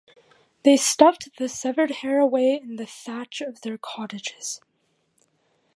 [0.63, 4.59] They stuffed the severed hair away in the thatch of their cottages.